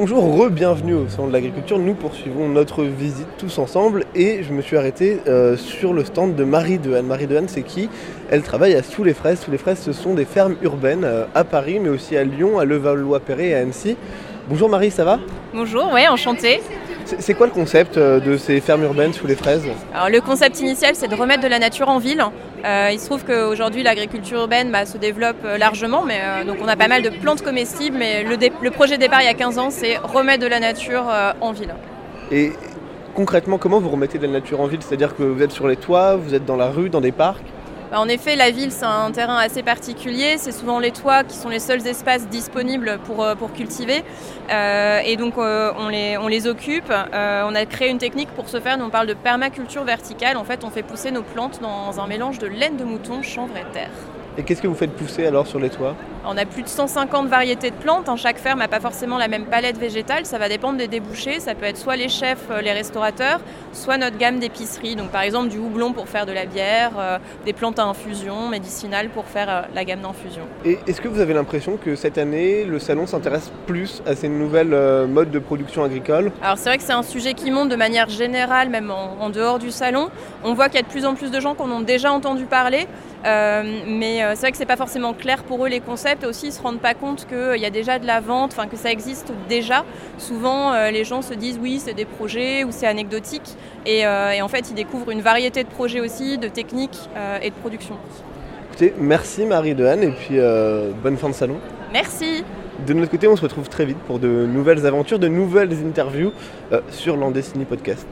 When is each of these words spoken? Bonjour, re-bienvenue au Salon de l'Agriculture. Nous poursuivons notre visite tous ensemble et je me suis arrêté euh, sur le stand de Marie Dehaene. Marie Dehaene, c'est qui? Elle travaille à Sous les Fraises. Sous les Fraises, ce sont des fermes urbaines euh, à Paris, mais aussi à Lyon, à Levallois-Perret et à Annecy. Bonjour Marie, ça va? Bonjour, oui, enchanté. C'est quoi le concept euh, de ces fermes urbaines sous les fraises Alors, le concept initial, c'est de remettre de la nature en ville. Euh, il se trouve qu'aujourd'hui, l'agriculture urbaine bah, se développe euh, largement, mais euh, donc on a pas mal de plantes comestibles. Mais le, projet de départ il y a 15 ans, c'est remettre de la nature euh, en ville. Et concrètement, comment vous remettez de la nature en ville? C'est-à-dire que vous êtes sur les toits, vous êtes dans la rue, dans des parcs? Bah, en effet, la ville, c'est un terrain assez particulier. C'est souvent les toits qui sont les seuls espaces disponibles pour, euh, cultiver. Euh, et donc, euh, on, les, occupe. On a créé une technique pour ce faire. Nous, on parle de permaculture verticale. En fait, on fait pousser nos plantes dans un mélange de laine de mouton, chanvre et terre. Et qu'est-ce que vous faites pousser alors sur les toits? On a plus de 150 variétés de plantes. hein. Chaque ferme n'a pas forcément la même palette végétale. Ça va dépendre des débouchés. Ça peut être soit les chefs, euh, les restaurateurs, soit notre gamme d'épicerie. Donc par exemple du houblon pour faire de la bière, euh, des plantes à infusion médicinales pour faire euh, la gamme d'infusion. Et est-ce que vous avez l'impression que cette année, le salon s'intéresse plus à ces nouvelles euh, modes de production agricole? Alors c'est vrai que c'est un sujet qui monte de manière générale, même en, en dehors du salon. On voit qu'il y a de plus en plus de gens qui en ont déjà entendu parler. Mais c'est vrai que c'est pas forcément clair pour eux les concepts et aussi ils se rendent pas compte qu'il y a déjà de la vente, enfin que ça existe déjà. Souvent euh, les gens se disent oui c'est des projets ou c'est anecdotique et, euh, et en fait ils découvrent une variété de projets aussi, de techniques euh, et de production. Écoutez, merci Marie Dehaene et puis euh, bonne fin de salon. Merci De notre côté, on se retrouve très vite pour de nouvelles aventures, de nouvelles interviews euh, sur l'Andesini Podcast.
Bonjour, 0.00 0.22
re-bienvenue 0.38 0.94
au 0.94 1.08
Salon 1.08 1.26
de 1.26 1.32
l'Agriculture. 1.32 1.76
Nous 1.76 1.94
poursuivons 1.94 2.48
notre 2.48 2.84
visite 2.84 3.26
tous 3.36 3.58
ensemble 3.58 4.04
et 4.14 4.44
je 4.44 4.52
me 4.52 4.62
suis 4.62 4.76
arrêté 4.76 5.18
euh, 5.26 5.56
sur 5.56 5.92
le 5.92 6.04
stand 6.04 6.36
de 6.36 6.44
Marie 6.44 6.78
Dehaene. 6.78 7.04
Marie 7.04 7.26
Dehaene, 7.26 7.48
c'est 7.48 7.64
qui? 7.64 7.90
Elle 8.30 8.42
travaille 8.42 8.76
à 8.76 8.84
Sous 8.84 9.02
les 9.02 9.12
Fraises. 9.12 9.40
Sous 9.40 9.50
les 9.50 9.58
Fraises, 9.58 9.80
ce 9.80 9.92
sont 9.92 10.14
des 10.14 10.24
fermes 10.24 10.54
urbaines 10.62 11.02
euh, 11.02 11.24
à 11.34 11.42
Paris, 11.42 11.80
mais 11.80 11.88
aussi 11.88 12.16
à 12.16 12.22
Lyon, 12.22 12.60
à 12.60 12.64
Levallois-Perret 12.64 13.48
et 13.48 13.54
à 13.56 13.58
Annecy. 13.58 13.96
Bonjour 14.48 14.68
Marie, 14.68 14.92
ça 14.92 15.04
va? 15.04 15.18
Bonjour, 15.52 15.90
oui, 15.92 16.06
enchanté. 16.06 16.60
C'est 17.18 17.34
quoi 17.34 17.46
le 17.46 17.52
concept 17.52 17.96
euh, 17.96 18.20
de 18.20 18.36
ces 18.36 18.60
fermes 18.60 18.82
urbaines 18.82 19.14
sous 19.14 19.26
les 19.26 19.34
fraises 19.34 19.64
Alors, 19.94 20.10
le 20.10 20.20
concept 20.20 20.60
initial, 20.60 20.94
c'est 20.94 21.08
de 21.08 21.14
remettre 21.14 21.42
de 21.42 21.48
la 21.48 21.58
nature 21.58 21.88
en 21.88 21.98
ville. 21.98 22.22
Euh, 22.64 22.90
il 22.92 22.98
se 22.98 23.06
trouve 23.06 23.24
qu'aujourd'hui, 23.24 23.82
l'agriculture 23.82 24.40
urbaine 24.40 24.70
bah, 24.70 24.84
se 24.84 24.98
développe 24.98 25.44
euh, 25.44 25.58
largement, 25.58 26.04
mais 26.04 26.20
euh, 26.22 26.44
donc 26.44 26.58
on 26.62 26.68
a 26.68 26.76
pas 26.76 26.88
mal 26.88 27.02
de 27.02 27.08
plantes 27.08 27.42
comestibles. 27.42 27.96
Mais 27.98 28.24
le, 28.24 28.70
projet 28.70 28.96
de 28.96 29.00
départ 29.00 29.22
il 29.22 29.26
y 29.26 29.28
a 29.28 29.34
15 29.34 29.58
ans, 29.58 29.70
c'est 29.70 29.96
remettre 29.96 30.42
de 30.42 30.48
la 30.48 30.60
nature 30.60 31.04
euh, 31.08 31.32
en 31.40 31.52
ville. 31.52 31.74
Et 32.30 32.52
concrètement, 33.14 33.58
comment 33.58 33.80
vous 33.80 33.88
remettez 33.88 34.18
de 34.18 34.26
la 34.26 34.32
nature 34.32 34.60
en 34.60 34.66
ville? 34.66 34.80
C'est-à-dire 34.82 35.16
que 35.16 35.22
vous 35.22 35.42
êtes 35.42 35.52
sur 35.52 35.68
les 35.68 35.76
toits, 35.76 36.16
vous 36.16 36.34
êtes 36.34 36.44
dans 36.44 36.56
la 36.56 36.68
rue, 36.68 36.90
dans 36.90 37.00
des 37.00 37.12
parcs? 37.12 37.44
Bah, 37.90 38.00
en 38.00 38.08
effet, 38.08 38.36
la 38.36 38.50
ville, 38.50 38.70
c'est 38.70 38.84
un 38.84 39.10
terrain 39.12 39.38
assez 39.38 39.62
particulier. 39.62 40.36
C'est 40.36 40.52
souvent 40.52 40.78
les 40.78 40.90
toits 40.90 41.24
qui 41.24 41.36
sont 41.36 41.48
les 41.48 41.58
seuls 41.58 41.86
espaces 41.86 42.28
disponibles 42.28 42.98
pour, 43.04 43.22
euh, 43.24 43.34
cultiver. 43.54 44.04
Euh, 44.50 45.00
et 45.04 45.16
donc, 45.16 45.38
euh, 45.38 45.72
on, 45.78 45.88
les, 45.88 46.46
occupe. 46.46 46.92
On 46.92 47.54
a 47.54 47.66
créé 47.66 47.88
une 47.88 47.98
technique 47.98 48.28
pour 48.30 48.48
ce 48.48 48.60
faire. 48.60 48.76
Nous, 48.76 48.84
on 48.84 48.90
parle 48.90 49.06
de 49.06 49.14
permaculture 49.14 49.84
verticale. 49.84 50.36
En 50.36 50.44
fait, 50.44 50.64
on 50.64 50.70
fait 50.70 50.82
pousser 50.82 51.10
nos 51.10 51.22
plantes 51.22 51.60
dans 51.62 51.98
un 51.98 52.06
mélange 52.06 52.38
de 52.38 52.46
laine 52.46 52.76
de 52.76 52.84
mouton, 52.84 53.22
chanvre 53.22 53.56
et 53.56 53.64
terre. 53.72 53.90
Et 54.36 54.42
qu'est-ce 54.42 54.62
que 54.62 54.68
vous 54.68 54.74
faites 54.74 54.94
pousser 54.94 55.26
alors 55.26 55.46
sur 55.46 55.58
les 55.58 55.70
toits? 55.70 55.96
On 56.30 56.36
a 56.36 56.44
plus 56.44 56.62
de 56.62 56.68
150 56.68 57.26
variétés 57.28 57.70
de 57.70 57.76
plantes. 57.76 58.06
hein. 58.10 58.16
Chaque 58.16 58.36
ferme 58.36 58.58
n'a 58.58 58.68
pas 58.68 58.80
forcément 58.80 59.16
la 59.16 59.28
même 59.28 59.46
palette 59.46 59.78
végétale. 59.78 60.26
Ça 60.26 60.36
va 60.36 60.50
dépendre 60.50 60.76
des 60.76 60.86
débouchés. 60.86 61.40
Ça 61.40 61.54
peut 61.54 61.64
être 61.64 61.78
soit 61.78 61.96
les 61.96 62.10
chefs, 62.10 62.44
euh, 62.50 62.60
les 62.60 62.72
restaurateurs, 62.72 63.40
soit 63.72 63.96
notre 63.96 64.18
gamme 64.18 64.38
d'épicerie. 64.38 64.94
Donc 64.94 65.08
par 65.08 65.22
exemple 65.22 65.48
du 65.48 65.56
houblon 65.56 65.94
pour 65.94 66.06
faire 66.06 66.26
de 66.26 66.32
la 66.32 66.44
bière, 66.44 66.90
euh, 66.98 67.18
des 67.46 67.54
plantes 67.54 67.78
à 67.78 67.84
infusion 67.84 68.48
médicinales 68.50 69.08
pour 69.08 69.24
faire 69.24 69.48
euh, 69.48 69.62
la 69.74 69.86
gamme 69.86 70.00
d'infusion. 70.02 70.42
Et 70.66 70.78
est-ce 70.86 71.00
que 71.00 71.08
vous 71.08 71.20
avez 71.20 71.32
l'impression 71.32 71.78
que 71.78 71.96
cette 71.96 72.18
année, 72.18 72.64
le 72.66 72.78
salon 72.78 73.06
s'intéresse 73.06 73.50
plus 73.66 74.02
à 74.06 74.14
ces 74.14 74.28
nouvelles 74.28 74.74
euh, 74.74 75.06
modes 75.06 75.30
de 75.30 75.38
production 75.38 75.82
agricole? 75.82 76.30
Alors 76.42 76.58
c'est 76.58 76.68
vrai 76.68 76.76
que 76.76 76.84
c'est 76.84 76.92
un 76.92 77.02
sujet 77.02 77.32
qui 77.32 77.50
monte 77.50 77.70
de 77.70 77.76
manière 77.76 78.10
générale, 78.10 78.68
même 78.68 78.90
en, 78.90 79.16
en 79.18 79.30
dehors 79.30 79.58
du 79.58 79.70
salon. 79.70 80.10
On 80.44 80.52
voit 80.52 80.66
qu'il 80.68 80.76
y 80.76 80.80
a 80.80 80.82
de 80.82 80.88
plus 80.88 81.06
en 81.06 81.14
plus 81.14 81.30
de 81.30 81.40
gens 81.40 81.54
qui 81.54 81.62
en 81.62 81.70
ont 81.70 81.80
déjà 81.80 82.12
entendu 82.12 82.44
parler. 82.44 82.86
Mais 83.24 84.20
c'est 84.34 84.40
vrai 84.40 84.52
que 84.52 84.56
c'est 84.56 84.64
pas 84.64 84.76
forcément 84.76 85.12
clair 85.12 85.42
pour 85.42 85.64
eux 85.66 85.68
les 85.68 85.80
concepts 85.80 86.17
et 86.22 86.26
aussi 86.26 86.46
ils 86.46 86.52
se 86.52 86.60
rendent 86.62 86.80
pas 86.80 86.94
compte 86.94 87.26
qu'il 87.26 87.60
y 87.60 87.66
a 87.66 87.70
déjà 87.70 87.98
de 87.98 88.06
la 88.06 88.20
vente, 88.20 88.52
enfin 88.52 88.66
que 88.66 88.76
ça 88.76 88.90
existe 88.90 89.32
déjà. 89.48 89.84
Souvent 90.18 90.72
euh, 90.72 90.90
les 90.90 91.04
gens 91.04 91.22
se 91.22 91.34
disent 91.34 91.58
oui 91.62 91.80
c'est 91.84 91.94
des 91.94 92.04
projets 92.04 92.64
ou 92.64 92.68
c'est 92.70 92.86
anecdotique 92.86 93.56
et, 93.86 94.06
euh, 94.06 94.32
et 94.32 94.42
en 94.42 94.48
fait 94.48 94.70
ils 94.70 94.74
découvrent 94.74 95.10
une 95.10 95.22
variété 95.22 95.62
de 95.64 95.68
projets 95.68 96.00
aussi, 96.00 96.38
de 96.38 96.48
techniques 96.48 96.98
euh, 97.16 97.38
et 97.42 97.50
de 97.50 97.54
production. 97.54 97.96
Écoutez, 98.70 98.94
merci 98.98 99.44
Marie 99.44 99.74
Dehaene 99.74 100.02
et 100.02 100.10
puis 100.10 100.38
euh, 100.38 100.90
bonne 101.02 101.16
fin 101.16 101.28
de 101.28 101.34
salon. 101.34 101.56
Merci 101.92 102.44
De 102.86 102.92
notre 102.94 103.10
côté, 103.10 103.26
on 103.26 103.36
se 103.36 103.42
retrouve 103.42 103.68
très 103.68 103.84
vite 103.84 103.98
pour 104.06 104.18
de 104.18 104.28
nouvelles 104.46 104.86
aventures, 104.86 105.18
de 105.18 105.28
nouvelles 105.28 105.72
interviews 105.86 106.32
euh, 106.72 106.80
sur 106.90 107.16
l'Andesini 107.16 107.64
Podcast. 107.64 108.06